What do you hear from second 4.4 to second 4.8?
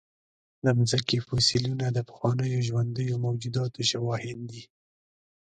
دي.